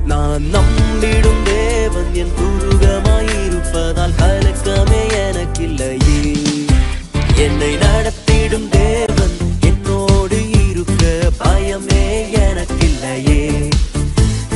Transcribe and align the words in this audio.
நான் 0.05 0.43
நம்பிடும் 0.53 1.43
தேவன் 1.45 2.11
என் 2.13 2.33
குருகமாயிருப்பதால் 2.39 4.15
கலக்கமே 4.19 5.03
எனக்கில்லையே. 5.29 6.37
என்னை 7.37 7.77
நடத்திடும் 7.77 8.69
தேவன் 8.69 9.37
என்னோடு 9.61 10.39
இருக்க 10.71 11.31
பயமே 11.39 12.25
எனக்கில்லையே. 12.35 13.71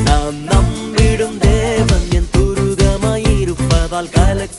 நான் 0.04 0.36
நம்பிடும் 0.48 1.38
தேவன் 1.38 2.08
என் 2.10 2.30
துருகமாயிருப்பதால் 2.36 4.10
கலக்க 4.10 4.49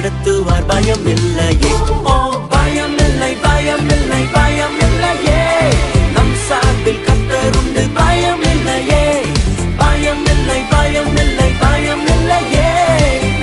நடத்துவார் 0.00 0.66
பயம் 0.66 1.06
இல்லையே 1.12 1.70
பயம் 2.52 2.96
இல்லை 3.04 3.30
பயம் 3.44 3.88
இல்லை 3.94 4.20
பயம் 4.34 4.76
இல்லையே 4.86 5.40
நம் 6.16 6.34
சார்பில் 6.44 7.00
கத்தருண்டு 7.06 7.82
பயம் 7.96 8.44
இல்லையே 8.52 9.02
பயம் 9.80 10.22
இல்லை 10.34 10.60
பயம் 10.70 11.16
இல்லை 11.16 11.48
பயம் 11.60 12.04
இல்லையே 12.14 12.68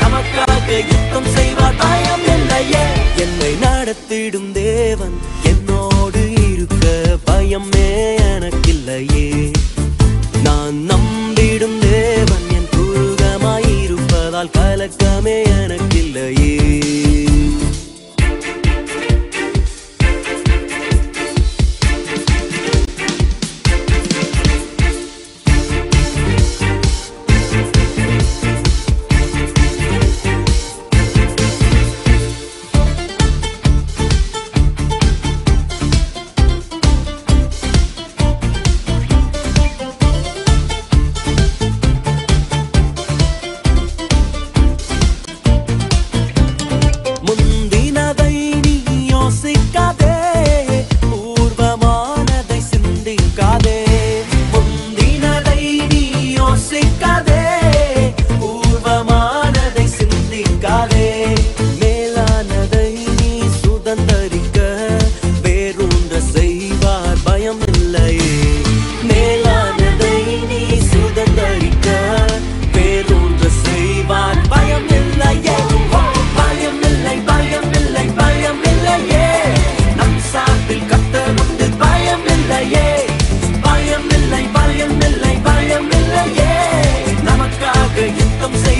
நமக்காக 0.01 0.69
யுத்தம் 0.91 1.29
செய்வார். 1.35 1.77
பயம் 1.77 2.25
இல்லையே 2.35 2.85
என்னை 3.17 3.51
நடத்திடும் 3.63 4.49
தேவன் 4.59 5.17
என்னோடு 5.43 6.23
இருக்க 6.45 6.85
பயமே 7.25 7.89
எனக்கில்லையே. 8.29 9.27
நான் 10.43 10.79
நம்பிடும் 10.91 11.77
தேவன் 11.87 12.47
என் 12.57 12.69
துருகமாயிருப்பதால் 12.75 14.53
கலக்கமே 14.57 15.39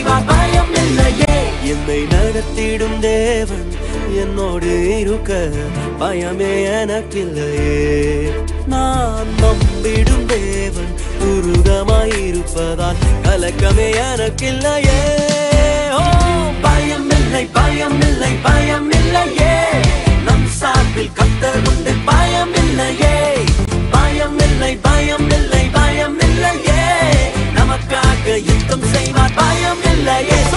செய்வார். 0.05 0.25
பயம் 0.25 0.75
இல்லையே. 0.75 1.35
என்னை 1.63 1.99
நடத்திடும் 2.03 2.99
தேவன் 2.99 3.71
என்னோடு 4.15 4.99
இருக்க 4.99 5.49
பயமே 5.99 6.53
எனக்கில்லையே. 6.81 8.29
நான் 8.67 9.27
நம்பிடும் 9.41 10.25
தேவன் 10.25 10.91
உருகமாயிருப்பதால் 11.21 13.01
கலக்கமே 13.23 13.87
எனக்கில்லையே. 14.09 14.99
ஓ 15.91 16.03
பயம் 16.61 17.09
இல்லை 17.09 17.45
பயம் 17.45 18.01
இல்லை 18.01 18.31
பயம் 18.43 18.91
இல்லையே. 18.91 19.55
நம் 20.25 20.47
சார்பில் 20.47 21.11
கத்தர் 21.15 21.67
உண்டு 21.67 21.93
பயம் 22.05 22.55
இல்லையே. 22.55 23.33
பயம் 23.91 24.39
இல்லை 24.39 24.77
பயம் 24.81 25.29
இல்லை 25.29 25.63
பயம் 25.71 26.19
இல்லையே. 26.19 26.83
நமக்காக 27.55 28.43
யுத்தம் 28.43 28.83
செய்வார். 28.93 29.43
耶 30.21 30.54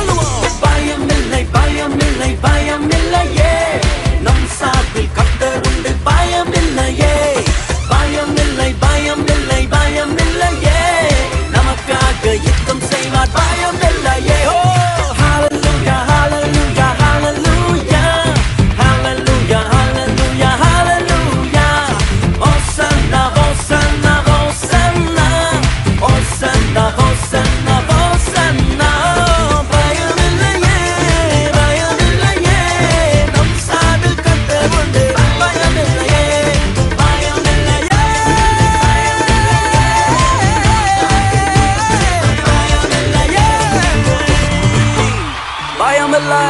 பயமில்லை 45.98 46.42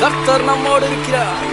கர்த்தர் 0.00 0.44
நம்மோடு 0.44 0.86
இருக்கிறார். 0.86 1.44